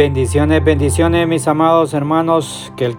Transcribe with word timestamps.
Bendiciones, 0.00 0.64
bendiciones 0.64 1.28
mis 1.28 1.46
amados 1.46 1.92
hermanos, 1.92 2.72
que 2.74 2.96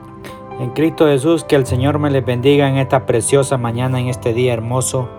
en 0.59 0.69
Cristo 0.75 1.07
Jesús, 1.07 1.43
que 1.43 1.55
el 1.55 1.65
Señor 1.65 1.97
me 1.97 2.11
les 2.11 2.23
bendiga 2.23 2.69
en 2.69 2.77
esta 2.77 3.07
preciosa 3.07 3.57
mañana, 3.57 3.99
en 3.99 4.07
este 4.07 4.33
día 4.33 4.53
hermoso 4.53 5.09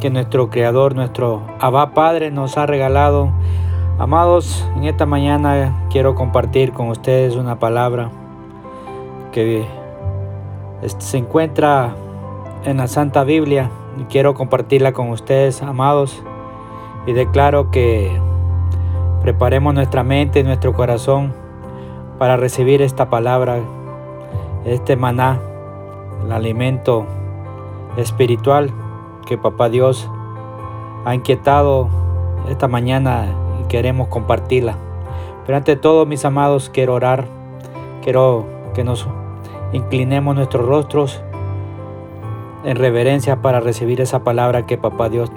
que 0.00 0.08
nuestro 0.08 0.48
Creador, 0.48 0.94
nuestro 0.94 1.42
Abba 1.60 1.92
Padre 1.92 2.30
nos 2.30 2.56
ha 2.56 2.64
regalado. 2.64 3.30
Amados, 3.98 4.66
en 4.76 4.84
esta 4.84 5.04
mañana 5.04 5.84
quiero 5.90 6.14
compartir 6.14 6.72
con 6.72 6.88
ustedes 6.88 7.36
una 7.36 7.58
palabra 7.58 8.10
que 9.30 9.66
se 10.86 11.18
encuentra 11.18 11.94
en 12.64 12.78
la 12.78 12.86
Santa 12.86 13.24
Biblia 13.24 13.70
y 14.00 14.04
quiero 14.04 14.32
compartirla 14.32 14.94
con 14.94 15.10
ustedes, 15.10 15.60
amados, 15.60 16.22
y 17.06 17.12
declaro 17.12 17.70
que 17.70 18.10
Preparemos 19.24 19.72
nuestra 19.72 20.04
mente 20.04 20.40
y 20.40 20.42
nuestro 20.42 20.74
corazón 20.74 21.32
para 22.18 22.36
recibir 22.36 22.82
esta 22.82 23.08
palabra, 23.08 23.56
este 24.66 24.96
maná, 24.96 25.40
el 26.22 26.30
alimento 26.30 27.06
espiritual 27.96 28.70
que 29.24 29.38
Papá 29.38 29.70
Dios 29.70 30.10
ha 31.06 31.14
inquietado 31.14 31.88
esta 32.50 32.68
mañana 32.68 33.24
y 33.62 33.66
queremos 33.68 34.08
compartirla. 34.08 34.76
Pero 35.46 35.56
ante 35.56 35.76
todo, 35.76 36.04
mis 36.04 36.26
amados, 36.26 36.68
quiero 36.68 36.92
orar, 36.92 37.24
quiero 38.02 38.44
que 38.74 38.84
nos 38.84 39.08
inclinemos 39.72 40.36
nuestros 40.36 40.66
rostros 40.66 41.22
en 42.66 42.76
reverencia 42.76 43.40
para 43.40 43.60
recibir 43.60 44.02
esa 44.02 44.22
palabra 44.22 44.66
que 44.66 44.76
Papá 44.76 45.08
Dios 45.08 45.32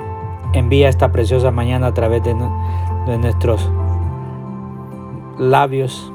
envía 0.52 0.90
esta 0.90 1.14
preciosa 1.14 1.52
mañana 1.52 1.88
a 1.88 1.94
través 1.94 2.22
de, 2.24 2.36
de 3.08 3.18
nuestros 3.18 3.70
labios. 5.38 6.12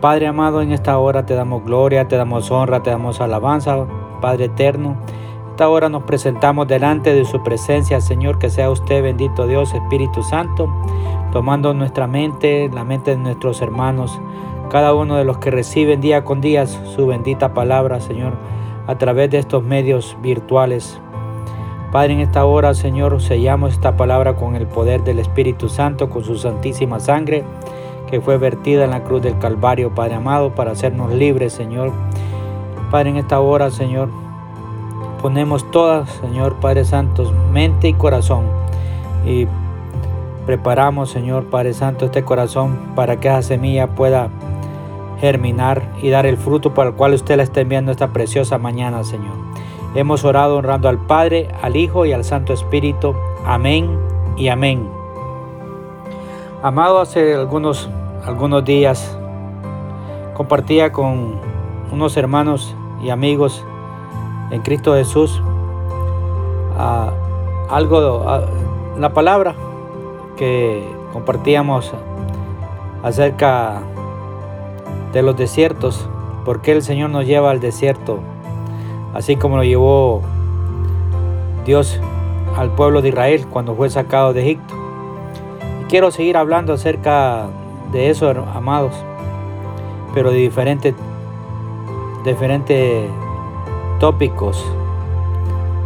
Padre 0.00 0.26
amado, 0.26 0.62
en 0.62 0.72
esta 0.72 0.98
hora 0.98 1.26
te 1.26 1.34
damos 1.34 1.64
gloria, 1.64 2.08
te 2.08 2.16
damos 2.16 2.50
honra, 2.50 2.82
te 2.82 2.90
damos 2.90 3.20
alabanza, 3.20 3.86
Padre 4.20 4.46
eterno. 4.46 4.96
Esta 5.50 5.68
hora 5.68 5.90
nos 5.90 6.04
presentamos 6.04 6.66
delante 6.66 7.12
de 7.12 7.26
su 7.26 7.42
presencia, 7.42 8.00
Señor, 8.00 8.38
que 8.38 8.48
sea 8.48 8.70
usted 8.70 9.02
bendito 9.02 9.46
Dios, 9.46 9.74
Espíritu 9.74 10.22
Santo, 10.22 10.72
tomando 11.32 11.74
nuestra 11.74 12.06
mente, 12.06 12.70
la 12.72 12.82
mente 12.84 13.10
de 13.10 13.18
nuestros 13.18 13.60
hermanos, 13.60 14.18
cada 14.70 14.94
uno 14.94 15.16
de 15.16 15.24
los 15.24 15.36
que 15.36 15.50
reciben 15.50 16.00
día 16.00 16.24
con 16.24 16.40
día 16.40 16.66
su 16.66 17.06
bendita 17.06 17.52
palabra, 17.52 18.00
Señor, 18.00 18.32
a 18.86 18.96
través 18.96 19.30
de 19.30 19.38
estos 19.38 19.62
medios 19.62 20.16
virtuales. 20.22 20.98
Padre, 21.92 22.12
en 22.12 22.20
esta 22.20 22.44
hora, 22.44 22.72
Señor, 22.74 23.20
sellamos 23.20 23.72
esta 23.72 23.96
palabra 23.96 24.36
con 24.36 24.54
el 24.54 24.66
poder 24.66 25.02
del 25.02 25.18
Espíritu 25.18 25.68
Santo, 25.68 26.08
con 26.08 26.24
su 26.24 26.36
santísima 26.36 27.00
sangre 27.00 27.44
que 28.08 28.20
fue 28.20 28.38
vertida 28.38 28.84
en 28.84 28.90
la 28.90 29.02
cruz 29.02 29.22
del 29.22 29.38
Calvario, 29.38 29.94
Padre 29.94 30.14
amado, 30.14 30.54
para 30.54 30.72
hacernos 30.72 31.12
libres, 31.12 31.52
Señor. 31.52 31.92
Padre, 32.90 33.10
en 33.10 33.16
esta 33.16 33.40
hora, 33.40 33.70
Señor, 33.70 34.08
ponemos 35.22 35.68
todas, 35.70 36.10
Señor, 36.10 36.56
Padre 36.60 36.84
Santo, 36.84 37.32
mente 37.52 37.88
y 37.88 37.94
corazón. 37.94 38.44
Y 39.26 39.46
preparamos, 40.46 41.10
Señor, 41.10 41.46
Padre 41.46 41.72
Santo, 41.72 42.04
este 42.04 42.24
corazón 42.24 42.78
para 42.94 43.20
que 43.20 43.28
esa 43.28 43.42
semilla 43.42 43.88
pueda 43.88 44.28
germinar 45.20 45.82
y 46.02 46.08
dar 46.10 46.26
el 46.26 46.36
fruto 46.36 46.72
para 46.72 46.90
el 46.90 46.96
cual 46.96 47.14
usted 47.14 47.36
la 47.36 47.42
está 47.42 47.60
enviando 47.60 47.92
esta 47.92 48.08
preciosa 48.08 48.58
mañana, 48.58 49.04
Señor. 49.04 49.34
Hemos 49.94 50.24
orado 50.24 50.56
honrando 50.56 50.88
al 50.88 50.98
Padre, 50.98 51.48
al 51.62 51.76
Hijo 51.76 52.06
y 52.06 52.12
al 52.12 52.24
Santo 52.24 52.52
Espíritu. 52.52 53.14
Amén 53.44 53.98
y 54.36 54.48
amén. 54.48 54.88
Amado, 56.62 57.00
hace 57.00 57.34
algunos 57.34 57.88
algunos 58.24 58.64
días 58.64 59.16
compartía 60.34 60.92
con 60.92 61.40
unos 61.90 62.16
hermanos 62.16 62.74
y 63.02 63.10
amigos 63.10 63.64
en 64.50 64.62
Cristo 64.62 64.94
Jesús 64.94 65.42
uh, 66.76 67.74
algo, 67.74 68.24
la 68.98 69.12
palabra 69.12 69.54
que 70.36 70.84
compartíamos 71.12 71.92
acerca 73.02 73.82
de 75.12 75.22
los 75.22 75.36
desiertos, 75.36 76.08
porque 76.44 76.72
el 76.72 76.82
Señor 76.82 77.10
nos 77.10 77.26
lleva 77.26 77.50
al 77.50 77.60
desierto, 77.60 78.18
así 79.14 79.36
como 79.36 79.56
lo 79.56 79.64
llevó 79.64 80.22
Dios 81.64 82.00
al 82.56 82.70
pueblo 82.70 83.02
de 83.02 83.10
Israel 83.10 83.46
cuando 83.50 83.74
fue 83.74 83.90
sacado 83.90 84.32
de 84.32 84.42
Egipto. 84.42 84.74
Y 85.82 85.84
quiero 85.84 86.10
seguir 86.10 86.36
hablando 86.36 86.72
acerca 86.72 87.46
de 87.92 88.10
eso, 88.10 88.30
amados, 88.54 88.92
pero 90.14 90.30
de 90.30 90.38
diferentes, 90.38 90.94
diferentes 92.24 93.08
tópicos, 93.98 94.64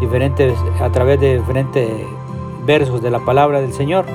diferentes, 0.00 0.54
a 0.80 0.90
través 0.90 1.20
de 1.20 1.38
diferentes 1.38 1.90
versos 2.64 3.02
de 3.02 3.10
la 3.10 3.20
palabra 3.20 3.60
del 3.60 3.72
Señor. 3.72 4.06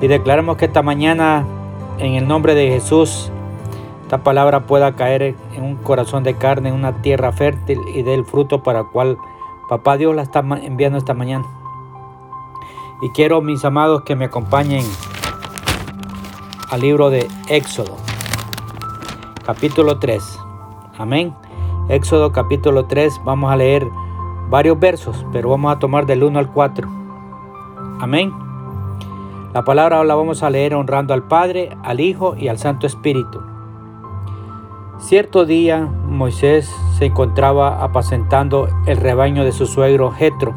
Y 0.00 0.06
declaramos 0.06 0.56
que 0.56 0.66
esta 0.66 0.82
mañana, 0.82 1.44
en 1.98 2.14
el 2.14 2.28
nombre 2.28 2.54
de 2.54 2.68
Jesús, 2.68 3.32
esta 4.08 4.24
palabra 4.24 4.60
pueda 4.60 4.96
caer 4.96 5.36
en 5.54 5.62
un 5.62 5.76
corazón 5.76 6.24
de 6.24 6.32
carne, 6.32 6.70
en 6.70 6.74
una 6.74 7.02
tierra 7.02 7.30
fértil 7.30 7.78
y 7.94 8.00
dé 8.00 8.14
el 8.14 8.24
fruto 8.24 8.62
para 8.62 8.78
el 8.78 8.86
cual 8.86 9.18
Papá 9.68 9.98
Dios 9.98 10.16
la 10.16 10.22
está 10.22 10.38
enviando 10.38 10.96
esta 10.96 11.12
mañana. 11.12 11.44
Y 13.02 13.10
quiero, 13.10 13.42
mis 13.42 13.66
amados, 13.66 14.04
que 14.04 14.16
me 14.16 14.24
acompañen 14.24 14.82
al 16.70 16.80
libro 16.80 17.10
de 17.10 17.28
Éxodo, 17.50 17.98
capítulo 19.44 19.98
3. 19.98 20.38
Amén. 20.96 21.34
Éxodo 21.90 22.32
capítulo 22.32 22.86
3, 22.86 23.20
vamos 23.26 23.52
a 23.52 23.56
leer 23.56 23.86
varios 24.48 24.80
versos, 24.80 25.26
pero 25.34 25.50
vamos 25.50 25.76
a 25.76 25.78
tomar 25.78 26.06
del 26.06 26.24
1 26.24 26.38
al 26.38 26.50
4. 26.50 26.88
Amén. 28.00 28.32
La 29.52 29.64
palabra 29.64 30.02
la 30.02 30.14
vamos 30.14 30.42
a 30.42 30.48
leer 30.48 30.74
honrando 30.74 31.12
al 31.12 31.24
Padre, 31.24 31.76
al 31.82 32.00
Hijo 32.00 32.36
y 32.38 32.48
al 32.48 32.56
Santo 32.56 32.86
Espíritu. 32.86 33.57
Cierto 35.00 35.46
día 35.46 35.88
Moisés 36.08 36.68
se 36.98 37.06
encontraba 37.06 37.84
apacentando 37.84 38.68
el 38.84 38.96
rebaño 38.96 39.44
de 39.44 39.52
su 39.52 39.66
suegro 39.66 40.10
Jetro, 40.10 40.54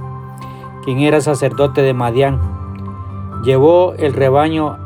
quien 0.84 1.00
era 1.00 1.22
sacerdote 1.22 1.84
de 1.84 1.94
Madián. 1.94 2.40
Llevó 3.44 3.94
el 3.94 4.13
rebaño 4.13 4.78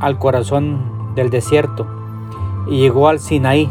al 0.00 0.18
corazón 0.18 1.14
del 1.14 1.28
desierto 1.28 1.86
y 2.66 2.78
llegó 2.78 3.08
al 3.08 3.20
Sinaí, 3.20 3.70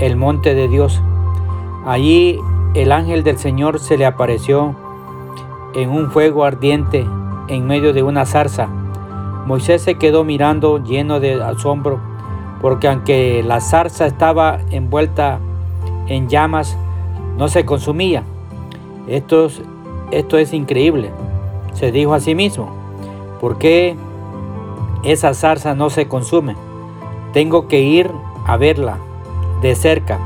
el 0.00 0.16
monte 0.16 0.54
de 0.54 0.68
Dios. 0.68 1.00
Allí 1.86 2.38
el 2.74 2.92
ángel 2.92 3.24
del 3.24 3.38
Señor 3.38 3.80
se 3.80 3.96
le 3.96 4.04
apareció 4.04 4.76
en 5.74 5.88
un 5.88 6.10
fuego 6.10 6.44
ardiente 6.44 7.06
en 7.48 7.66
medio 7.66 7.94
de 7.94 8.02
una 8.02 8.26
zarza. 8.26 8.68
Moisés 9.46 9.80
se 9.80 9.96
quedó 9.96 10.24
mirando 10.24 10.76
lleno 10.76 11.20
de 11.20 11.42
asombro, 11.42 12.00
porque 12.62 12.88
aunque 12.88 13.42
la 13.42 13.60
zarza 13.60 14.06
estaba 14.06 14.60
envuelta 14.70 15.40
en 16.06 16.28
llamas, 16.28 16.78
no 17.36 17.48
se 17.48 17.66
consumía. 17.66 18.22
Esto 19.06 19.46
es, 19.46 19.60
esto 20.12 20.38
es 20.38 20.54
increíble, 20.54 21.10
se 21.74 21.92
dijo 21.92 22.14
a 22.14 22.20
sí 22.20 22.34
mismo. 22.34 22.70
¿Por 23.40 23.58
qué 23.58 23.96
esa 25.02 25.34
zarza 25.34 25.74
no 25.74 25.90
se 25.90 26.06
consume. 26.06 26.56
Tengo 27.32 27.68
que 27.68 27.80
ir 27.80 28.10
a 28.46 28.56
verla 28.56 28.98
de 29.60 29.74
cerca. 29.74 30.18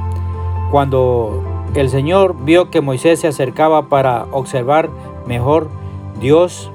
Cuando 0.71 1.43
el 1.75 1.89
Señor 1.89 2.37
vio 2.45 2.71
que 2.71 2.81
Moisés 2.81 3.21
se 3.21 3.29
acercaba 3.29 3.89
para 3.89 4.27
observar 4.33 4.91
mejor, 5.27 5.69
Dios 6.21 6.71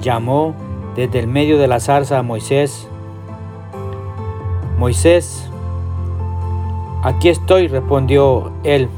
llamó 0.00 0.54
desde 0.94 1.18
el 1.18 1.26
medio 1.26 1.58
de 1.58 1.68
la 1.68 1.80
zarza 1.80 2.18
a 2.18 2.22
Moisés. 2.22 2.88
Moisés, 4.78 5.48
aquí 7.02 7.30
estoy, 7.30 7.68
respondió 7.68 8.50
él. 8.62 8.88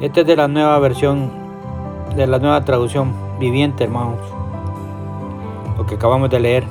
Esta 0.00 0.22
es 0.22 0.26
de 0.26 0.36
la 0.36 0.48
nueva 0.48 0.78
versión, 0.78 1.30
de 2.16 2.26
la 2.26 2.38
nueva 2.38 2.64
traducción 2.64 3.12
viviente, 3.38 3.84
hermanos. 3.84 4.18
Lo 5.76 5.84
que 5.84 5.96
acabamos 5.96 6.30
de 6.30 6.40
leer. 6.40 6.64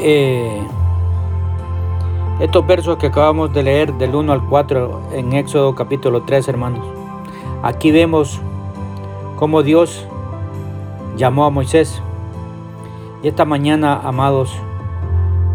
Eh, 0.00 0.60
estos 2.40 2.66
versos 2.66 2.96
que 2.96 3.06
acabamos 3.06 3.52
de 3.52 3.62
leer 3.62 3.94
del 3.94 4.14
1 4.14 4.32
al 4.32 4.42
4 4.44 5.00
en 5.12 5.34
Éxodo 5.34 5.74
capítulo 5.76 6.22
3, 6.22 6.48
hermanos. 6.48 6.84
Aquí 7.62 7.92
vemos 7.92 8.40
cómo 9.36 9.62
Dios 9.62 10.04
llamó 11.16 11.44
a 11.44 11.50
Moisés. 11.50 12.02
Y 13.22 13.28
esta 13.28 13.44
mañana, 13.44 14.00
amados, 14.02 14.56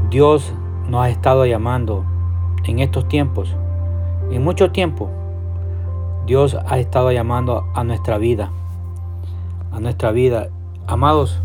Dios 0.10 0.54
nos 0.90 1.02
ha 1.02 1.10
estado 1.10 1.46
llamando 1.46 2.04
en 2.64 2.80
estos 2.80 3.08
tiempos, 3.08 3.56
en 4.32 4.44
mucho 4.44 4.72
tiempo. 4.72 5.10
Dios 6.26 6.58
ha 6.68 6.80
estado 6.80 7.12
llamando 7.12 7.66
a 7.74 7.84
nuestra 7.84 8.18
vida, 8.18 8.52
a 9.72 9.80
nuestra 9.80 10.12
vida. 10.12 10.50
Amados, 10.88 11.42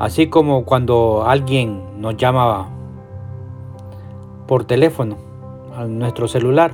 Así 0.00 0.28
como 0.28 0.64
cuando 0.64 1.24
alguien 1.26 2.00
nos 2.00 2.16
llama 2.16 2.70
por 4.46 4.64
teléfono 4.64 5.16
a 5.76 5.84
nuestro 5.84 6.26
celular. 6.26 6.72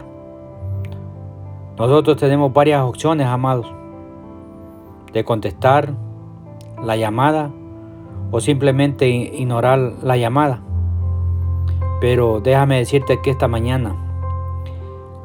Nosotros 1.77 2.19
tenemos 2.19 2.53
varias 2.53 2.83
opciones, 2.83 3.27
amados, 3.27 3.67
de 5.13 5.25
contestar 5.25 5.93
la 6.81 6.95
llamada 6.97 7.51
o 8.31 8.39
simplemente 8.39 9.09
ignorar 9.09 9.95
la 10.05 10.17
llamada. 10.17 10.61
Pero 12.01 12.41
déjame 12.41 12.79
decirte 12.79 13.21
que 13.23 13.31
esta 13.31 13.49
mañana 13.49 13.97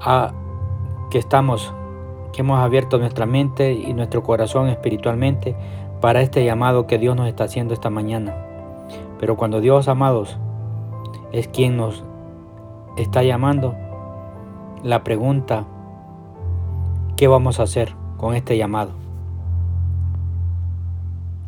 ah, 0.01 0.31
que 1.09 1.17
estamos, 1.17 1.73
que 2.31 2.41
hemos 2.41 2.59
abierto 2.59 2.97
nuestra 2.97 3.25
mente 3.25 3.73
y 3.73 3.93
nuestro 3.93 4.23
corazón 4.23 4.69
espiritualmente 4.69 5.55
para 5.99 6.21
este 6.21 6.43
llamado 6.43 6.87
que 6.87 6.97
Dios 6.97 7.15
nos 7.15 7.27
está 7.27 7.43
haciendo 7.43 7.73
esta 7.73 7.89
mañana. 7.89 8.35
Pero 9.19 9.35
cuando 9.37 9.61
Dios, 9.61 9.87
amados, 9.87 10.37
es 11.31 11.47
quien 11.47 11.77
nos 11.77 12.03
está 12.97 13.21
llamando, 13.23 13.75
la 14.83 15.03
pregunta, 15.03 15.65
¿qué 17.17 17.27
vamos 17.27 17.59
a 17.59 17.63
hacer 17.63 17.93
con 18.17 18.33
este 18.33 18.57
llamado? 18.57 18.91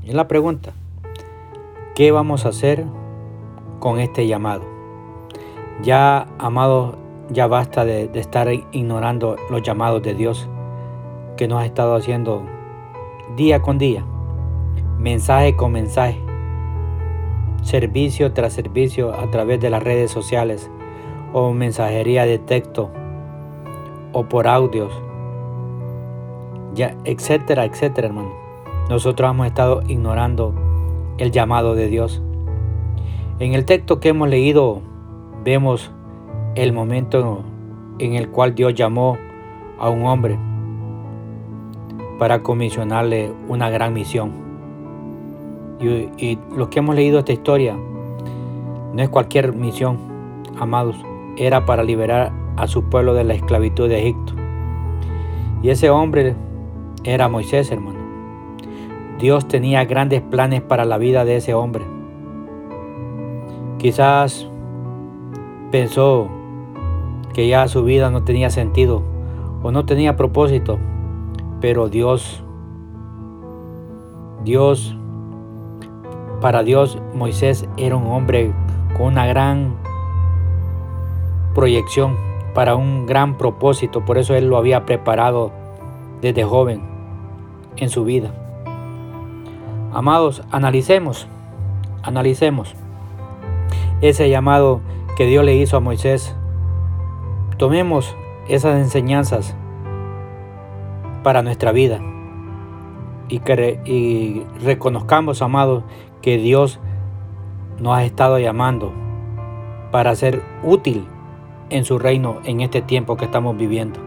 Es 0.06 0.14
la 0.14 0.28
pregunta, 0.28 0.74
¿qué 1.96 2.12
vamos 2.12 2.46
a 2.46 2.50
hacer 2.50 2.86
con 3.80 4.00
este 4.00 4.28
llamado? 4.28 4.73
Ya, 5.82 6.28
amados, 6.38 6.96
ya 7.30 7.48
basta 7.48 7.84
de, 7.84 8.10
estar 8.14 8.48
ignorando 8.72 9.36
los 9.50 9.64
llamados 9.64 10.04
de 10.04 10.14
Dios 10.14 10.48
que 11.36 11.48
nos 11.48 11.62
ha 11.62 11.66
estado 11.66 11.96
haciendo 11.96 12.44
día 13.36 13.62
con 13.62 13.80
día, 13.80 14.06
mensaje 15.00 15.56
con 15.56 15.72
mensaje, 15.72 16.20
servicio 17.64 18.34
tras 18.34 18.54
servicio 18.54 19.14
a 19.14 19.32
través 19.32 19.60
de 19.60 19.72
las 19.72 19.82
redes 19.82 20.12
sociales 20.12 20.70
o 21.34 21.52
mensajería 21.54 22.26
de 22.26 22.38
texto 22.38 22.92
o 24.14 24.26
por 24.26 24.48
audios, 24.48 24.94
ya, 26.76 26.96
etcétera, 27.04 27.66
etcétera, 27.66 28.08
hermano. 28.08 28.32
Nosotros 28.90 29.30
hemos 29.32 29.48
estado 29.48 29.82
ignorando 29.88 30.54
el 31.18 31.32
llamado 31.32 31.74
de 31.74 31.88
Dios. 31.88 32.22
En 33.40 33.54
el 33.54 33.66
texto 33.66 34.00
que 34.00 34.10
hemos 34.10 34.30
leído 34.30 34.82
vemos 35.44 35.92
el 36.56 36.74
momento 36.74 37.44
en 38.00 38.14
el 38.16 38.30
cual 38.30 38.56
Dios 38.56 38.74
llamó 38.74 39.18
a 39.80 39.90
un 39.90 40.06
hombre 40.06 40.38
para 42.20 42.42
comisionarle 42.42 43.32
una 43.48 43.70
gran 43.70 43.94
misión. 43.94 44.32
Y, 45.80 46.10
y, 46.18 46.40
lo 46.56 46.70
que 46.70 46.80
hemos 46.80 46.96
leído 46.96 47.20
esta 47.20 47.34
historia 47.34 47.76
no 47.76 49.02
es 49.02 49.10
cualquier 49.10 49.54
misión, 49.54 49.98
amados 50.58 50.96
era 51.36 51.66
para 51.66 51.84
liberar 51.84 52.32
a 52.58 52.68
su 52.68 52.84
pueblo 52.84 53.14
de 53.14 53.24
la 53.24 53.34
esclavitud 53.34 53.90
de 53.90 54.00
Egipto. 54.00 54.34
Y 55.62 55.70
ese 55.70 55.90
hombre 55.90 56.36
era 57.04 57.28
Moisés, 57.28 57.72
hermano. 57.72 58.00
Dios 59.20 59.48
tenía 59.48 59.86
grandes 59.86 60.22
planes 60.22 60.62
para 60.62 60.86
la 60.86 60.98
vida 60.98 61.26
de 61.26 61.38
ese 61.38 61.54
hombre. 61.54 61.84
Quizás 63.78 64.48
pensó 65.74 66.28
que 67.34 67.48
ya 67.48 67.68
su 67.68 67.84
vida 67.84 68.12
no 68.12 68.24
tenía 68.24 68.52
sentido 68.52 69.02
o 69.64 69.72
no 69.72 69.86
tenía 69.86 70.16
propósito, 70.16 70.78
pero 71.62 71.90
Dios, 71.90 72.44
Dios, 74.44 74.96
para 76.42 76.62
Dios 76.62 77.00
Moisés 77.16 77.68
era 77.76 77.96
un 77.96 78.06
hombre 78.06 78.54
con 78.96 79.08
una 79.08 79.26
gran 79.26 79.74
proyección 81.56 82.18
para 82.54 82.76
un 82.76 83.08
gran 83.08 83.40
propósito, 83.40 84.06
por 84.06 84.20
eso 84.20 84.36
Él 84.36 84.50
lo 84.50 84.58
había 84.58 84.86
preparado 84.86 85.52
desde 86.22 86.44
joven 86.44 86.84
en 87.78 87.90
su 87.90 88.04
vida. 88.04 88.32
Amados, 89.92 90.44
analicemos, 90.52 91.28
analicemos 92.04 92.76
ese 94.02 94.30
llamado 94.30 94.82
que 95.16 95.26
Dios 95.26 95.44
le 95.44 95.56
hizo 95.56 95.78
a 95.78 95.80
Moisés. 95.80 96.36
Tomemos 97.58 98.16
esas 98.48 98.80
enseñanzas 98.80 99.56
para 101.24 101.42
nuestra 101.42 101.72
vida 101.72 102.00
y, 103.30 103.40
que, 103.40 104.46
reconozcamos, 104.62 105.42
amados, 105.42 105.84
que 106.22 106.38
Dios 106.38 106.80
nos 107.80 107.96
ha 107.96 108.04
estado 108.04 108.40
llamando 108.40 108.92
para 109.92 110.16
ser 110.16 110.42
útil 110.64 111.06
en 111.70 111.86
su 111.86 111.98
reino 112.00 112.38
en 112.46 112.62
este 112.62 112.82
tiempo 112.82 113.18
que 113.18 113.26
estamos 113.26 113.58
viviendo. 113.58 114.00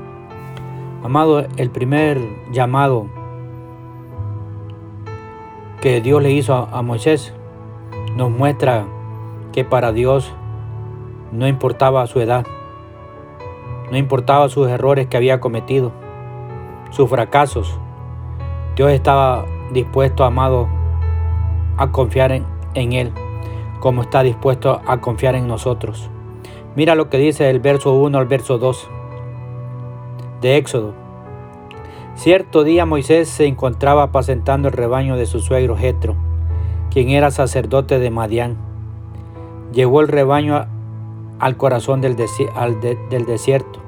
Amado, 1.03 1.47
el 1.57 1.71
primer 1.71 2.19
llamado 2.53 3.07
que 5.81 6.01
Dios 6.01 6.23
le 6.23 6.33
hizo 6.33 6.55
a, 6.55 6.83
Moisés 6.83 7.33
nos 8.17 8.31
muestra 8.31 8.87
que 9.53 9.65
para 9.65 9.93
Dios 9.93 10.33
no 11.33 11.47
importaba 11.49 12.07
su 12.07 12.21
edad, 12.21 12.47
no 13.91 13.97
importaba 13.97 14.49
sus 14.49 14.69
errores 14.69 15.07
que 15.07 15.17
había 15.17 15.41
cometido, 15.41 15.93
sus 16.91 17.09
fracasos. 17.09 17.79
Dios 18.75 18.91
estaba 18.91 19.45
dispuesto, 19.73 20.25
amado, 20.25 20.69
a 21.77 21.93
confiar 21.93 22.33
en, 22.33 22.93
Él, 22.93 23.13
como 23.81 24.03
está 24.03 24.23
dispuesto 24.23 24.81
a 24.87 25.01
confiar 25.01 25.35
en 25.35 25.47
nosotros. 25.47 26.11
Mira 26.75 26.95
lo 26.95 27.09
que 27.09 27.19
dice 27.19 27.49
el 27.49 27.61
verso 27.61 27.95
1 27.95 28.19
al 28.19 28.27
verso 28.27 28.59
2 28.59 28.91
de 30.41 30.57
Éxodo. 30.57 30.95
Cierto 32.15 32.65
día 32.65 32.87
Moisés 32.87 33.29
se 33.29 33.47
encontraba 33.47 34.05
apacentando 34.05 34.69
el 34.69 34.75
rebaño 34.75 35.17
de 35.17 35.27
su 35.27 35.41
suegro 35.41 35.77
Jetro, 35.77 36.17
quien 36.91 37.11
era 37.11 37.31
sacerdote 37.31 37.99
de 37.99 38.11
Madián. 38.11 38.57
Llegó 39.73 40.01
el 40.01 40.09
rebaño 40.09 40.67
al 41.39 41.57
corazón 41.57 42.01
del, 42.01 42.17
desierto 42.17 43.81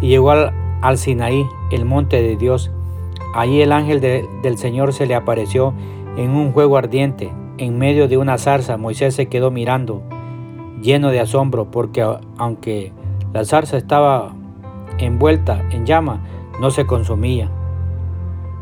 y 0.00 0.08
llegó 0.08 0.30
al, 0.30 0.98
Sinaí, 0.98 1.46
el 1.70 1.84
monte 1.84 2.22
de 2.22 2.36
Dios. 2.36 2.70
Allí 3.34 3.60
el 3.60 3.72
ángel 3.72 4.00
del 4.00 4.58
Señor 4.58 4.92
se 4.92 5.06
le 5.06 5.14
apareció 5.14 5.74
en 6.16 6.30
un 6.30 6.52
fuego 6.52 6.76
ardiente. 6.76 7.30
En 7.58 7.78
medio 7.78 8.08
de 8.08 8.16
una 8.16 8.38
zarza, 8.38 8.76
Moisés 8.76 9.14
se 9.14 9.26
quedó 9.26 9.50
mirando 9.50 10.02
lleno 10.80 11.10
de 11.10 11.20
asombro, 11.20 11.70
porque 11.70 12.06
aunque 12.36 12.92
la 13.32 13.44
zarza 13.44 13.76
estaba 13.76 14.34
envuelta 14.98 15.64
en 15.70 15.86
llama, 15.86 16.20
no 16.60 16.70
se 16.70 16.86
consumía. 16.86 17.50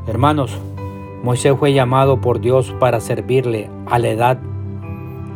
Hermanos, 0.06 0.58
Moisés 1.22 1.54
fue 1.58 1.72
llamado 1.72 2.20
por 2.20 2.40
Dios 2.40 2.74
para 2.78 3.00
servirle 3.00 3.68
a 3.86 3.98
la 3.98 4.08
edad 4.08 4.38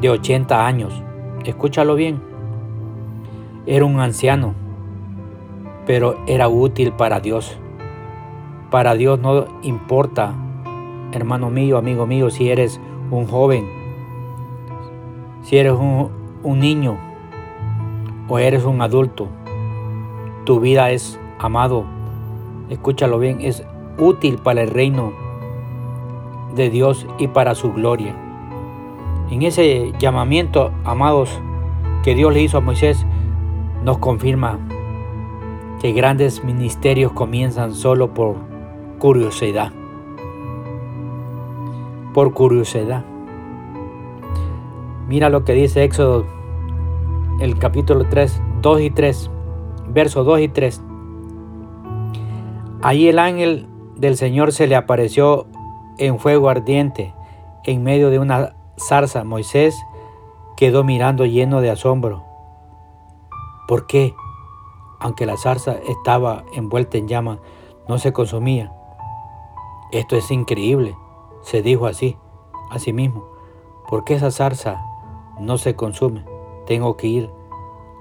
de 0.01 0.11
80 0.11 0.67
años. 0.67 1.03
Escúchalo 1.45 1.95
bien. 1.95 2.30
Era 3.67 3.85
un 3.85 4.01
anciano, 4.01 4.55
pero 5.87 6.17
era 6.27 6.49
útil 6.49 6.93
para 6.93 7.21
Dios. 7.21 7.59
Para 8.71 8.95
Dios 8.95 9.19
no 9.21 9.47
importa, 9.63 10.33
hermano 11.13 11.51
mío, 11.51 11.77
amigo 11.77 12.07
mío, 12.07 12.31
si 12.31 12.49
eres 12.49 12.81
un 13.11 13.27
joven, 13.27 13.69
si 15.43 15.59
eres 15.59 15.73
un, 15.73 16.11
niño 16.59 16.97
o 18.29 18.39
eres 18.39 18.65
un 18.65 18.81
adulto, 18.81 19.29
tu 20.45 20.61
vida 20.61 20.91
es 20.91 21.19
amado, 21.39 21.85
escúchalo 22.71 23.19
bien, 23.19 23.41
es 23.41 23.65
útil 23.99 24.39
para 24.39 24.63
el 24.63 24.71
reino 24.71 25.13
de 26.55 26.71
Dios 26.71 27.07
y 27.19 27.29
para 27.29 27.55
su 27.55 27.73
gloria. 27.73 28.15
En 29.31 29.43
ese 29.43 29.93
llamamiento, 29.99 30.71
amados, 30.85 31.41
que 32.03 32.15
Dios 32.15 32.33
le 32.33 32.43
hizo 32.43 32.59
a 32.59 32.61
Moisés, 32.61 33.07
nos 33.83 33.99
confirma 33.99 34.59
que 35.81 35.93
grandes 35.93 36.45
ministerios 36.45 37.13
comienzan 37.13 37.75
solo 37.75 38.13
por 38.13 38.37
curiosidad. 38.99 39.73
Por 42.13 42.35
curiosidad. 42.35 43.05
Mira 45.09 45.29
lo 45.29 45.45
que 45.45 45.55
dice 45.55 45.85
Éxodo, 45.85 46.27
el 47.41 47.59
capítulo 47.59 48.07
3, 48.09 48.43
2 48.61 48.81
y 48.83 48.91
3, 48.91 49.31
versos 49.89 50.27
2 50.27 50.41
y 50.41 50.49
3. 50.49 50.83
Ahí 52.83 53.09
el 53.09 53.19
ángel 53.19 53.67
del 53.97 54.17
Señor 54.17 54.53
se 54.53 54.67
le 54.67 54.77
apareció 54.77 55.47
en 55.99 56.19
fuego 56.19 56.49
ardiente 56.49 57.15
en 57.65 57.83
medio 57.83 58.11
de 58.11 58.19
una 58.19 58.55
zarza. 58.79 59.25
Moisés 59.25 59.77
quedó 60.57 60.85
mirando 60.85 61.27
lleno 61.27 61.61
de 61.61 61.71
asombro. 61.71 62.30
¿Por 63.71 63.87
qué? 63.87 64.17
Aunque 64.99 65.27
la 65.27 65.37
zarza 65.37 65.77
estaba 65.87 66.43
envuelta 66.55 66.99
en 66.99 67.07
llamas, 67.07 67.39
no 67.87 67.99
se 67.99 68.13
consumía. 68.13 68.73
Esto 69.93 70.17
es 70.17 70.29
increíble, 70.33 70.97
se 71.43 71.63
dijo 71.63 71.87
así, 71.87 72.17
a 72.69 72.81
sí 72.81 72.93
mismo. 72.93 73.29
¿por 73.89 74.03
qué 74.03 74.15
esa 74.15 74.33
zarza 74.33 74.85
no 75.39 75.57
se 75.57 75.77
consume? 75.77 76.25
Tengo 76.67 76.97
que 76.97 77.07
ir 77.07 77.31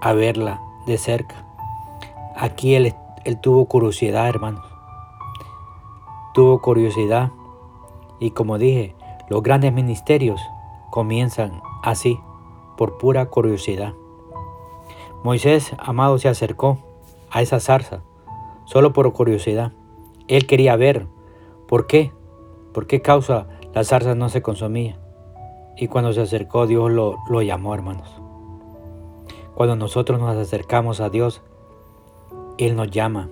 a 0.01 0.13
verla 0.13 0.59
de 0.87 0.97
cerca. 0.97 1.45
Aquí 2.35 2.73
él, 2.73 2.95
él 3.23 3.39
tuvo 3.39 3.65
curiosidad, 3.65 4.27
hermanos. 4.27 4.65
Tuvo 6.33 6.61
curiosidad. 6.63 7.31
Y 8.19 8.31
como 8.31 8.57
dije, 8.57 8.95
los 9.29 9.43
grandes 9.43 9.71
ministerios 9.71 10.41
comienzan 10.89 11.61
así, 11.83 12.19
por 12.75 12.97
pura 12.97 13.27
curiosidad. 13.27 13.93
Moisés, 15.23 15.73
amado, 15.77 16.17
se 16.17 16.29
acercó 16.29 16.79
a 17.29 17.41
esa 17.41 17.59
zarza 17.59 18.01
solo 18.65 18.93
por 18.93 19.11
curiosidad. 19.11 19.73
Él 20.27 20.45
quería 20.45 20.75
ver 20.75 21.07
por 21.67 21.87
qué, 21.87 22.13
por 22.73 22.87
qué 22.87 23.01
causa 23.01 23.47
la 23.73 23.83
zarza 23.83 24.15
no 24.15 24.29
se 24.29 24.41
consumía. 24.41 24.99
Y 25.75 25.87
cuando 25.87 26.13
se 26.13 26.21
acercó, 26.21 26.67
Dios 26.67 26.91
lo, 26.91 27.17
lo 27.29 27.41
llamó, 27.41 27.73
hermanos. 27.73 28.09
Cuando 29.55 29.75
nosotros 29.75 30.19
nos 30.19 30.37
acercamos 30.37 31.01
a 31.01 31.09
Dios, 31.09 31.41
Él 32.57 32.75
nos 32.75 32.89
llama. 32.91 33.29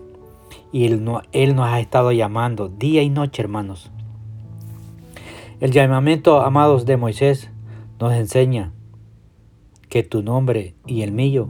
Y 0.72 0.86
Él, 0.86 1.04
no, 1.04 1.22
Él 1.32 1.56
nos 1.56 1.68
ha 1.68 1.80
estado 1.80 2.12
llamando 2.12 2.68
día 2.68 3.02
y 3.02 3.10
noche, 3.10 3.42
hermanos. 3.42 3.92
El 5.60 5.72
llamamiento, 5.72 6.42
amados 6.42 6.86
de 6.86 6.98
Moisés, 6.98 7.50
nos 8.00 8.14
enseña 8.14 8.74
que 9.90 10.04
tu 10.04 10.22
nombre 10.22 10.76
y 10.86 11.02
el 11.02 11.12
mío 11.12 11.48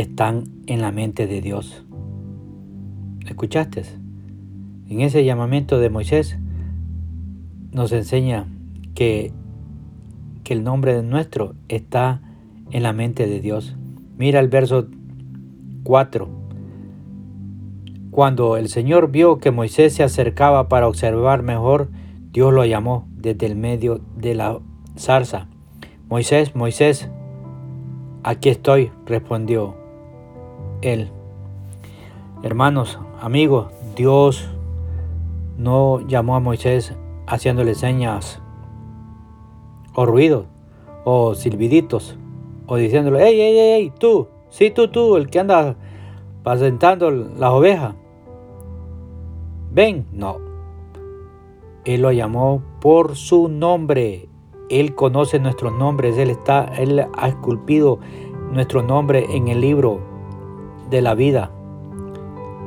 están 0.00 0.44
en 0.66 0.82
la 0.82 0.92
mente 0.92 1.26
de 1.26 1.40
Dios. 1.40 1.82
¿Escuchaste? 3.26 3.82
En 4.90 5.00
ese 5.00 5.24
llamamiento 5.24 5.78
de 5.78 5.88
Moisés 5.88 6.38
nos 7.72 7.92
enseña 7.92 8.46
que, 8.94 9.32
que 10.44 10.52
el 10.52 10.64
nombre 10.64 11.02
nuestro 11.02 11.54
está 11.68 12.20
en 12.72 12.82
la 12.82 12.92
mente 12.92 13.26
de 13.26 13.40
Dios. 13.40 13.74
Mira 14.18 14.38
el 14.40 14.48
verso 14.48 14.88
4. 15.84 16.28
Cuando 18.10 18.58
el 18.58 18.68
Señor 18.68 19.10
vio 19.10 19.38
que 19.38 19.50
Moisés 19.50 19.94
se 19.94 20.02
acercaba 20.02 20.68
para 20.68 20.88
observar 20.88 21.42
mejor, 21.42 21.88
Dios 22.32 22.52
lo 22.52 22.66
llamó 22.66 23.08
desde 23.16 23.46
el 23.46 23.56
medio 23.56 24.02
de 24.14 24.34
la 24.34 24.58
zarza. 24.98 25.48
Moisés, 26.10 26.54
Moisés, 26.54 27.08
aquí 28.22 28.50
estoy, 28.50 28.92
respondió 29.06 29.85
él. 30.92 31.10
Hermanos, 32.42 32.98
amigos, 33.20 33.68
Dios 33.96 34.48
no 35.56 36.00
llamó 36.06 36.36
a 36.36 36.40
Moisés 36.40 36.94
haciéndole 37.26 37.74
señas 37.74 38.40
o 39.94 40.06
ruidos 40.06 40.46
o 41.04 41.34
silbiditos 41.34 42.16
o 42.66 42.76
diciéndole, 42.76 43.20
hey, 43.22 43.36
hey, 43.38 43.56
hey, 43.58 43.92
tú, 43.98 44.28
sí, 44.50 44.70
tú, 44.70 44.88
tú, 44.88 45.16
el 45.16 45.30
que 45.30 45.40
anda 45.40 45.76
pasentando 46.42 47.10
las 47.10 47.50
ovejas. 47.50 47.94
Ven, 49.72 50.06
no, 50.12 50.38
él 51.86 52.02
lo 52.02 52.10
llamó 52.10 52.62
por 52.80 53.14
su 53.14 53.48
nombre. 53.48 54.28
Él 54.68 54.96
conoce 54.96 55.38
nuestros 55.38 55.72
nombres. 55.72 56.18
Él, 56.18 56.30
está, 56.30 56.64
él 56.76 57.06
ha 57.16 57.28
esculpido 57.28 58.00
nuestro 58.50 58.82
nombre 58.82 59.24
en 59.30 59.46
el 59.46 59.60
libro 59.60 60.00
de 60.90 61.02
la 61.02 61.14
vida. 61.14 61.50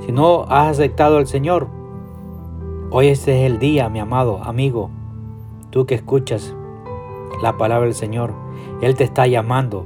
Si 0.05 0.11
no 0.11 0.43
has 0.43 0.71
aceptado 0.71 1.17
al 1.17 1.27
Señor, 1.27 1.67
hoy 2.91 3.07
este 3.07 3.39
es 3.45 3.51
el 3.51 3.59
día, 3.59 3.89
mi 3.89 3.99
amado 3.99 4.41
amigo. 4.43 4.89
Tú 5.69 5.85
que 5.85 5.95
escuchas 5.95 6.55
la 7.41 7.57
palabra 7.57 7.85
del 7.85 7.95
Señor, 7.95 8.33
Él 8.81 8.95
te 8.95 9.03
está 9.03 9.27
llamando. 9.27 9.85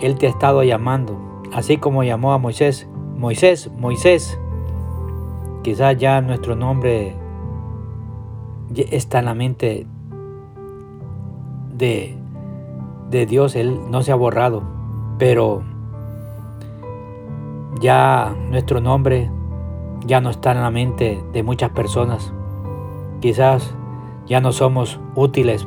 Él 0.00 0.16
te 0.16 0.26
ha 0.26 0.30
estado 0.30 0.62
llamando. 0.62 1.16
Así 1.52 1.78
como 1.78 2.02
llamó 2.02 2.32
a 2.32 2.38
Moisés. 2.38 2.88
Moisés, 3.16 3.70
Moisés. 3.78 4.38
Quizás 5.62 5.96
ya 5.96 6.20
nuestro 6.20 6.54
nombre 6.54 7.14
está 8.74 9.20
en 9.20 9.24
la 9.24 9.34
mente 9.34 9.86
de, 11.76 12.16
de 13.10 13.26
Dios, 13.26 13.56
Él 13.56 13.78
no 13.90 14.02
se 14.02 14.12
ha 14.12 14.16
borrado, 14.16 14.62
pero 15.18 15.62
ya 17.80 18.34
nuestro 18.50 18.80
nombre 18.80 19.30
ya 20.04 20.20
no 20.20 20.30
está 20.30 20.52
en 20.52 20.60
la 20.60 20.70
mente 20.70 21.22
de 21.32 21.42
muchas 21.42 21.70
personas. 21.70 22.32
Quizás 23.20 23.74
ya 24.26 24.40
no 24.40 24.52
somos 24.52 25.00
útiles 25.14 25.66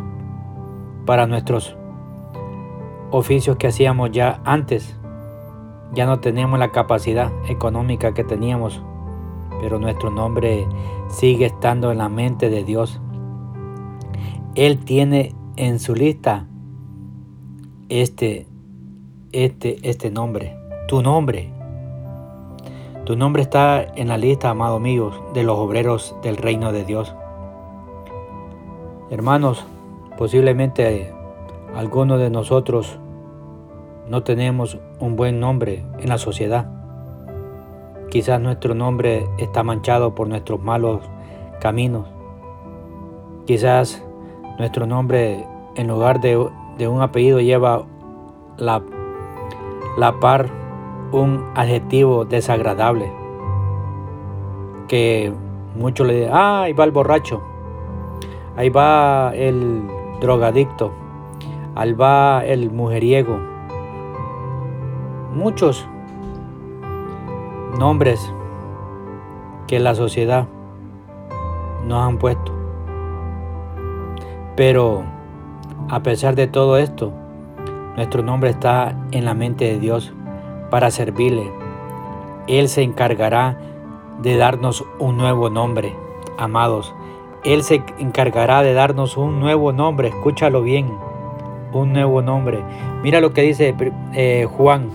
para 1.05 1.27
nuestros 1.27 1.75
oficios 3.11 3.57
que 3.57 3.67
hacíamos 3.67 4.11
ya 4.11 4.41
antes. 4.45 4.95
Ya 5.93 6.05
no 6.05 6.19
tenemos 6.19 6.59
la 6.59 6.71
capacidad 6.71 7.31
económica 7.47 8.13
que 8.13 8.23
teníamos 8.23 8.83
pero 9.59 9.79
nuestro 9.79 10.09
nombre 10.09 10.67
sigue 11.09 11.47
estando 11.47 11.91
en 11.91 11.97
la 11.97 12.09
mente 12.09 12.49
de 12.49 12.63
Dios. 12.63 12.99
Él 14.55 14.79
tiene 14.79 15.35
en 15.55 15.79
su 15.79 15.95
lista 15.95 16.47
este, 17.89 18.47
este, 19.31 19.77
este 19.83 20.11
nombre, 20.11 20.55
tu 20.87 21.01
nombre. 21.01 21.53
Tu 23.09 23.15
nombre 23.15 23.41
está 23.41 23.81
en 23.95 24.07
la 24.07 24.19
lista, 24.19 24.51
amado 24.51 24.79
mío, 24.79 25.09
de 25.33 25.41
los 25.41 25.57
obreros 25.57 26.15
del 26.21 26.37
reino 26.37 26.71
de 26.71 26.85
Dios. 26.85 27.15
Hermanos, 29.09 29.65
posiblemente 30.15 31.11
algunos 31.75 32.19
de 32.19 32.29
nosotros 32.29 32.99
no 34.07 34.21
tenemos 34.21 34.77
un 34.99 35.15
buen 35.15 35.39
nombre 35.39 35.83
en 35.97 36.07
la 36.07 36.19
sociedad. 36.19 36.69
Quizás 38.11 38.39
nuestro 38.39 38.75
nombre 38.75 39.27
está 39.39 39.63
manchado 39.63 40.13
por 40.13 40.27
nuestros 40.27 40.61
malos 40.61 41.01
caminos. 41.59 42.05
Quizás 43.47 44.05
nuestro 44.59 44.85
nombre 44.85 45.47
en 45.75 45.87
lugar 45.87 46.21
de, 46.21 46.37
un 46.37 47.01
apellido 47.01 47.41
lleva 47.41 47.87
la, 48.59 48.83
la 49.97 50.19
par 50.19 50.58
un 51.11 51.45
adjetivo 51.55 52.25
desagradable. 52.25 53.11
Que 54.87 55.31
muchos 55.75 56.07
le 56.07 56.15
dicen, 56.15 56.31
ah, 56.33 56.63
ahí 56.63 56.73
va 56.73 56.83
el 56.83 56.91
borracho, 56.91 57.41
ahí 58.55 58.69
va 58.69 59.31
el 59.35 59.83
drogadicto, 60.19 60.91
ahí 61.75 61.93
va 61.93 62.43
el 62.45 62.71
mujeriego. 62.71 63.37
Muchos 65.33 65.87
nombres 67.77 68.33
que 69.67 69.79
la 69.79 69.93
sociedad 69.93 70.47
nos 71.85 72.07
han 72.07 72.17
puesto. 72.17 72.51
Pero 74.55 75.03
a 75.89 76.03
pesar 76.03 76.35
de 76.35 76.47
todo 76.47 76.77
esto, 76.77 77.13
nuestro 77.95 78.23
nombre 78.23 78.49
está 78.49 78.95
en 79.11 79.25
la 79.25 79.33
mente 79.33 79.65
de 79.65 79.79
Dios 79.79 80.13
para 80.69 80.91
servirle. 80.91 81.51
Él 82.47 82.69
se 82.69 82.81
encargará 82.81 83.57
de 84.21 84.37
darnos 84.37 84.85
un 84.99 85.17
nuevo 85.17 85.49
nombre, 85.49 85.95
amados. 86.37 86.93
Él 87.43 87.63
se 87.63 87.83
encargará 87.99 88.61
de 88.63 88.73
darnos 88.73 89.17
un 89.17 89.39
nuevo 89.39 89.71
nombre, 89.71 90.09
escúchalo 90.09 90.61
bien, 90.61 90.91
un 91.71 91.93
nuevo 91.93 92.21
nombre. 92.21 92.63
Mira 93.03 93.21
lo 93.21 93.31
que 93.33 93.41
dice 93.43 93.75
eh, 94.13 94.47
Juan 94.49 94.89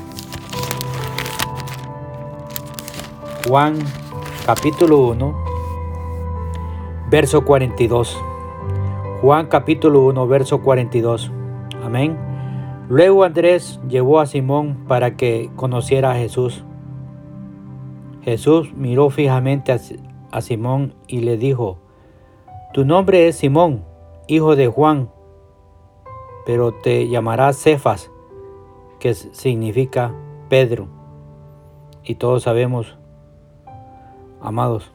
Juan 3.47 3.77
capítulo 4.47 5.01
1, 5.09 5.35
verso 7.11 7.45
42. 7.45 8.19
Juan 9.21 9.47
capítulo 9.49 10.01
1, 10.07 10.27
verso 10.27 10.63
42. 10.63 11.31
Amén. 11.85 12.34
Luego 12.95 13.25
Andrés 13.25 13.81
llevó 13.89 14.21
a 14.21 14.27
Simón 14.27 14.85
para 14.87 15.17
que 15.17 15.51
conociera 15.57 16.13
a 16.13 16.15
Jesús. 16.15 16.63
Jesús 18.23 18.73
miró 18.73 19.11
fijamente 19.11 19.73
a, 19.73 20.41
Simón 20.41 20.95
y 21.09 21.19
le 21.19 21.37
dijo, 21.37 21.79
Tu 22.73 22.85
nombre 22.85 23.27
es 23.27 23.35
Simón, 23.35 23.85
hijo 24.29 24.55
de 24.55 24.69
Juan, 24.69 25.11
pero 26.47 26.71
te 26.71 27.09
llamarás 27.09 27.61
Cefas, 27.61 28.13
que 29.01 29.13
significa 29.15 30.15
Pedro. 30.49 30.87
Y 32.05 32.15
todos 32.15 32.45
sabemos 32.45 32.97
amados, 34.41 34.93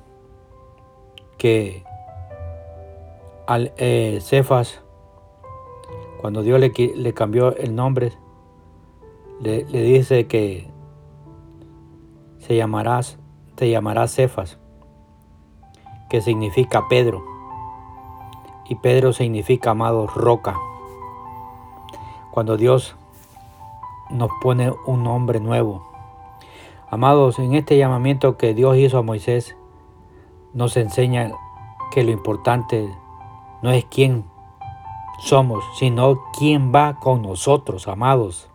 que 1.38 1.84
al 3.46 3.74
eh, 3.76 4.20
Cefas, 4.22 4.86
cuando 6.20 6.42
Dios 6.42 6.60
le, 6.60 7.14
cambió 7.14 7.56
el 7.56 7.76
nombre, 7.76 8.12
le, 9.40 9.64
dice 9.64 10.28
que 10.28 10.70
se 12.40 12.58
llamarás, 12.58 13.18
te 13.56 13.70
llamarás 13.70 14.16
Cefas, 14.16 14.60
que 16.10 16.20
significa 16.20 16.90
Pedro. 16.90 17.24
Y 18.68 18.76
Pedro 18.76 19.14
significa, 19.14 19.72
amado, 19.72 20.08
roca. 20.08 20.58
cuando 22.32 22.58
Dios 22.58 22.98
nos 24.10 24.30
pone 24.42 24.74
un 24.86 25.04
nombre 25.04 25.40
nuevo. 25.40 25.90
Amados, 26.90 27.40
en 27.40 27.54
este 27.54 27.78
llamamiento 27.78 28.36
que 28.36 28.54
Dios 28.54 28.76
hizo 28.76 28.98
a 28.98 29.04
Moisés, 29.04 29.56
nos 30.54 30.76
enseña 30.76 31.32
que 31.92 32.04
lo 32.04 32.12
importante 32.12 32.94
no 33.62 33.72
es 33.72 33.86
quién 33.86 34.26
somos, 35.24 35.64
sino 35.78 36.20
quién 36.38 36.74
va 36.74 37.00
con 37.00 37.22
nosotros, 37.22 37.88
amados. 37.88 38.50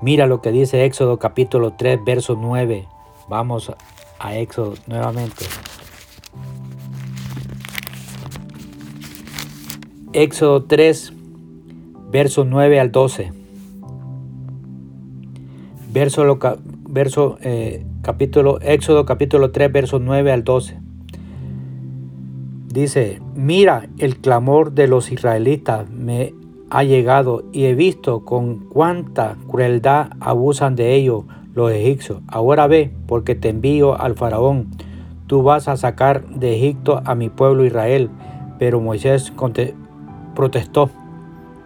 Mira 0.00 0.26
lo 0.26 0.40
que 0.40 0.50
dice 0.50 0.84
Éxodo 0.84 1.18
capítulo 1.18 1.74
3, 1.74 2.04
verso 2.04 2.36
9. 2.40 2.88
Vamos 3.28 3.72
a 4.18 4.36
Éxodo 4.36 4.74
nuevamente. 4.86 5.44
Éxodo 10.12 10.64
3, 10.64 11.12
verso 12.10 12.44
9 12.44 12.80
al 12.80 12.92
12. 12.92 13.32
Verso, 15.92 16.38
verso 16.88 17.38
eh, 17.40 17.86
capítulo, 18.02 18.60
Éxodo 18.60 19.06
capítulo 19.06 19.52
3, 19.52 19.72
verso 19.72 19.98
9 19.98 20.32
al 20.32 20.44
12. 20.44 20.80
Dice, 22.72 23.20
mira 23.34 23.90
el 23.98 24.16
clamor 24.16 24.72
de 24.72 24.86
los 24.86 25.12
israelitas 25.12 25.90
me 25.90 26.32
ha 26.70 26.84
llegado 26.84 27.44
y 27.52 27.66
he 27.66 27.74
visto 27.74 28.24
con 28.24 28.60
cuánta 28.60 29.36
crueldad 29.46 30.12
abusan 30.20 30.74
de 30.74 30.94
ellos 30.94 31.24
los 31.52 31.70
egipcios. 31.70 32.22
Ahora 32.28 32.66
ve, 32.68 32.90
porque 33.06 33.34
te 33.34 33.50
envío 33.50 34.00
al 34.00 34.14
faraón. 34.14 34.68
Tú 35.26 35.42
vas 35.42 35.68
a 35.68 35.76
sacar 35.76 36.26
de 36.28 36.56
Egipto 36.56 37.02
a 37.04 37.14
mi 37.14 37.28
pueblo 37.28 37.66
Israel. 37.66 38.08
Pero 38.58 38.80
Moisés 38.80 39.34
protestó. 40.34 40.88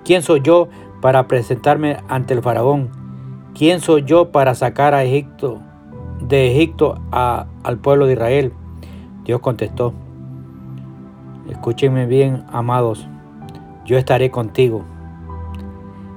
¿Quién 0.05 0.23
soy 0.23 0.41
yo 0.43 0.67
para 1.01 1.29
presentarme 1.29 1.99
ante 2.09 2.35
el 2.35 2.43
faraón? 2.43 2.91
¿Quién 3.55 3.79
soy 3.79 4.03
yo 4.03 4.33
para 4.33 4.57
sacar 4.57 4.93
a 4.93 5.05
Egipto 5.05 5.61
de 6.21 6.51
Egipto 6.51 7.01
al 7.13 7.79
pueblo 7.79 8.07
de 8.07 8.15
Israel? 8.15 8.53
Dios 9.25 9.39
contestó. 9.39 9.95
Escúchenme 11.49 12.07
bien, 12.07 12.45
amados. 12.51 13.07
Yo 13.85 13.97
estaré 13.97 14.33
contigo 14.33 14.83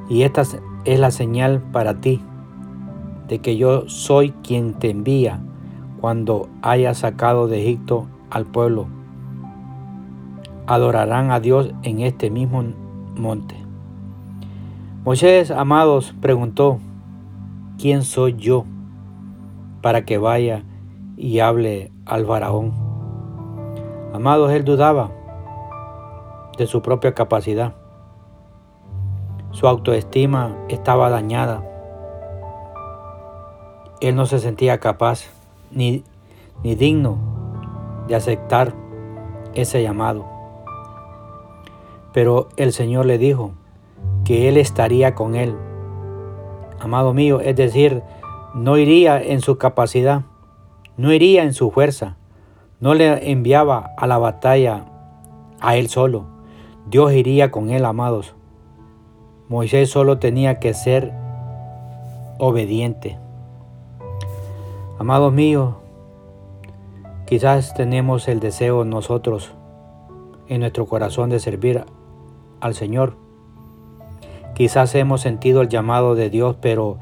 y 0.10 0.24
esta 0.24 0.42
es 0.86 1.00
la 1.00 1.12
señal 1.12 1.62
para 1.72 2.02
ti 2.02 2.20
de 3.28 3.38
que 3.40 3.56
yo 3.56 3.88
soy 3.88 4.32
quien 4.32 4.74
te 4.74 4.90
envía 4.90 5.40
cuando 6.02 6.50
haya 6.64 6.96
sacado 6.96 7.48
de 7.48 7.62
Egipto 7.62 8.08
al 8.32 8.46
pueblo. 8.46 8.88
Adorarán 10.66 11.30
a 11.30 11.40
Dios 11.40 11.74
en 11.84 12.00
este 12.00 12.32
mismo 12.32 12.64
monte. 13.16 13.56
Moisés, 15.06 15.52
amados, 15.52 16.16
preguntó, 16.20 16.80
¿quién 17.78 18.02
soy 18.02 18.34
yo 18.34 18.66
para 19.82 20.06
que 20.06 20.18
vaya 20.18 20.64
y 21.18 21.40
hable 21.40 21.92
al 22.06 22.26
faraón? 22.26 22.74
Amados, 24.12 24.52
él 24.52 24.64
dudaba 24.64 25.12
de 26.60 26.68
su 26.68 26.82
propia 26.82 27.16
capacidad. 27.16 27.74
Su 29.52 29.68
autoestima 29.68 30.56
estaba 30.68 31.10
dañada. 31.10 31.64
Él 34.02 34.16
no 34.16 34.26
se 34.26 34.40
sentía 34.40 34.80
capaz 34.80 35.24
ni, 35.72 36.04
ni 36.64 36.76
digno 36.76 37.18
de 38.08 38.16
aceptar 38.16 38.74
ese 39.56 39.82
llamado. 39.82 40.26
Pero 42.14 42.50
el 42.58 42.74
Señor 42.74 43.06
le 43.06 43.18
dijo 43.18 43.54
que 44.26 44.50
Él 44.50 44.58
estaría 44.58 45.16
con 45.16 45.36
él. 45.36 45.56
Amado 46.80 47.14
mío, 47.14 47.40
es 47.40 47.56
decir, 47.56 48.04
no 48.54 48.78
iría 48.78 49.22
en 49.22 49.40
su 49.40 49.58
capacidad, 49.58 50.24
no 50.98 51.14
iría 51.14 51.44
en 51.44 51.54
su 51.54 51.72
fuerza, 51.72 52.18
no 52.82 52.94
le 52.96 53.32
enviaba 53.32 53.92
a 53.98 54.08
la 54.08 54.18
batalla 54.18 54.86
a 55.62 55.78
Él 55.78 55.88
solo. 55.88 56.39
Dios 56.90 57.14
iría 57.14 57.52
con 57.52 57.70
Él, 57.70 57.86
amados. 57.86 58.34
Moisés 59.48 59.92
solo 59.92 60.18
tenía 60.18 60.60
que 60.60 60.74
ser 60.74 61.14
obediente. 62.40 63.20
Amados 64.98 65.32
míos, 65.32 65.76
quizás 67.28 67.76
tenemos 67.76 68.28
el 68.28 68.40
deseo 68.40 68.86
nosotros 68.86 69.54
en 70.48 70.62
nuestro 70.62 70.88
corazón 70.88 71.30
de 71.30 71.40
servir 71.40 71.86
al 72.60 72.74
Señor. 72.74 73.18
Quizás 74.56 74.96
hemos 74.96 75.22
sentido 75.22 75.62
el 75.62 75.70
llamado 75.70 76.16
de 76.16 76.32
Dios, 76.32 76.56
pero 76.60 76.98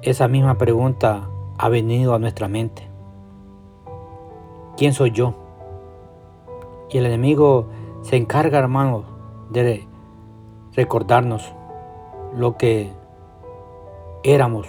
esa 0.00 0.28
misma 0.28 0.56
pregunta 0.56 1.28
ha 1.58 1.68
venido 1.68 2.14
a 2.14 2.18
nuestra 2.18 2.48
mente. 2.48 2.88
¿Quién 4.78 4.94
soy 4.94 5.10
yo? 5.10 5.34
Y 6.90 6.96
el 6.96 7.04
enemigo 7.04 7.66
se 8.00 8.16
encarga, 8.16 8.58
hermanos, 8.58 9.04
de 9.50 9.86
recordarnos 10.74 11.52
lo 12.34 12.56
que 12.56 12.90
éramos, 14.24 14.66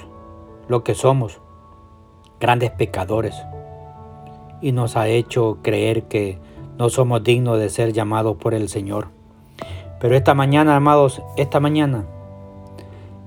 lo 0.67 0.83
que 0.83 0.95
somos, 0.95 1.41
grandes 2.39 2.71
pecadores, 2.71 3.35
y 4.61 4.71
nos 4.71 4.95
ha 4.95 5.07
hecho 5.07 5.57
creer 5.61 6.03
que 6.03 6.39
no 6.77 6.89
somos 6.89 7.23
dignos 7.23 7.59
de 7.59 7.69
ser 7.69 7.93
llamados 7.93 8.37
por 8.37 8.53
el 8.53 8.69
Señor. 8.69 9.07
Pero 9.99 10.15
esta 10.15 10.33
mañana, 10.33 10.75
amados, 10.75 11.21
esta 11.35 11.59
mañana, 11.59 12.05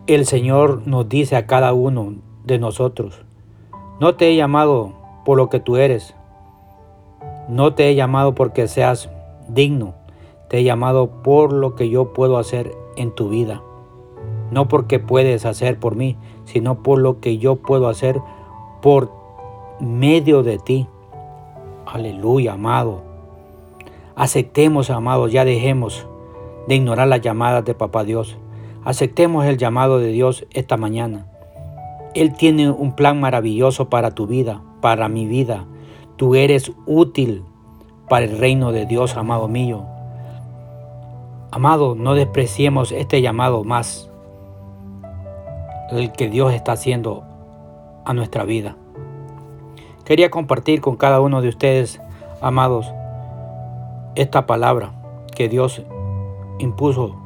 el 0.07 0.27
Señor 0.27 0.87
nos 0.87 1.09
dice 1.09 1.37
a 1.37 1.47
cada 1.47 1.73
uno 1.73 2.15
de 2.45 2.59
nosotros, 2.59 3.23
no 4.01 4.15
te 4.15 4.29
he 4.29 4.37
llamado 4.37 4.93
por 5.25 5.37
lo 5.37 5.51
que 5.51 5.61
tú 5.61 5.77
eres, 5.77 6.15
no 7.49 7.75
te 7.75 7.89
he 7.89 7.95
llamado 7.95 8.35
porque 8.35 8.69
seas 8.69 9.11
digno, 9.49 9.95
te 10.51 10.59
he 10.59 10.65
llamado 10.65 11.23
por 11.23 11.55
lo 11.55 11.75
que 11.75 11.89
yo 11.89 12.13
puedo 12.13 12.37
hacer 12.37 12.77
en 12.97 13.13
tu 13.13 13.31
vida 13.31 13.63
no 14.51 14.69
porque 14.69 14.99
puedes 14.99 15.45
hacer 15.47 15.79
por 15.79 15.97
mí, 15.97 16.17
sino 16.45 16.83
por 16.83 16.99
lo 16.99 17.21
que 17.21 17.39
yo 17.39 17.57
puedo 17.57 17.89
hacer 17.89 18.21
por 18.83 19.13
medio 19.81 20.43
de 20.43 20.59
ti. 20.59 20.87
Aleluya, 21.87 22.55
amado. 22.55 23.03
Aceptemos, 24.17 24.91
amado, 24.91 25.29
ya 25.29 25.45
dejemos 25.45 26.07
de 26.67 26.75
ignorar 26.75 27.09
las 27.09 27.21
llamadas 27.21 27.65
de 27.65 27.75
Papá 27.75 28.05
Dios. 28.05 28.37
Aceptemos 28.85 29.45
el 29.47 29.57
llamado 29.57 29.99
de 29.99 30.09
Dios 30.09 30.47
esta 30.53 30.77
mañana. 30.77 31.27
Él 32.15 32.35
tiene 32.35 32.71
un 32.71 32.97
plan 32.97 33.21
maravilloso 33.21 33.89
para 33.89 34.11
tu 34.11 34.27
vida, 34.27 34.63
para 34.81 35.09
mi 35.09 35.27
vida. 35.27 35.67
Tú 36.17 36.35
eres 36.35 36.73
útil 36.87 37.45
para 38.09 38.25
el 38.25 38.37
reino 38.37 38.73
de 38.73 38.85
Dios, 38.85 39.17
amado 39.17 39.47
mío. 39.47 39.87
Amado, 41.53 41.97
no 41.97 42.15
despreciemos 42.15 42.93
este 42.93 43.23
llamado 43.23 43.65
más 43.65 44.09
el 45.91 46.13
que 46.13 46.29
Dios 46.29 46.53
está 46.53 46.73
haciendo 46.73 47.25
a 48.05 48.15
nuestra 48.15 48.45
vida. 48.45 48.77
Quería 50.05 50.31
compartir 50.31 50.81
con 50.81 50.97
cada 50.97 51.21
uno 51.21 51.43
de 51.43 51.49
ustedes, 51.49 52.01
amados, 52.41 52.93
esta 54.15 54.47
palabra 54.47 54.93
que 55.35 55.49
Dios 55.49 55.83
impuso 56.61 57.17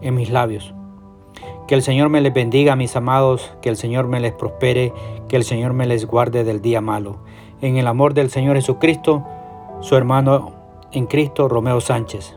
en 0.00 0.16
mis 0.16 0.30
labios. 0.30 0.74
Que 1.68 1.76
el 1.76 1.82
Señor 1.82 2.08
me 2.08 2.20
les 2.20 2.34
bendiga, 2.34 2.74
mis 2.74 2.96
amados, 2.96 3.52
que 3.62 3.68
el 3.68 3.76
Señor 3.76 4.08
me 4.08 4.18
les 4.18 4.32
prospere, 4.32 4.92
que 5.28 5.36
el 5.36 5.44
Señor 5.44 5.74
me 5.74 5.86
les 5.86 6.06
guarde 6.06 6.42
del 6.42 6.60
día 6.60 6.80
malo. 6.80 7.18
En 7.60 7.76
el 7.76 7.86
amor 7.86 8.14
del 8.14 8.30
Señor 8.30 8.56
Jesucristo, 8.56 9.24
su 9.80 9.94
hermano 9.96 10.52
en 10.90 11.06
Cristo, 11.06 11.48
Romeo 11.48 11.80
Sánchez. 11.80 12.36